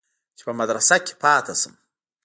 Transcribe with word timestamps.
چې 0.37 0.43
په 0.47 0.53
مدرسه 0.59 0.95
کښې 1.05 1.15
پاته 1.23 1.53
سم. 1.61 1.73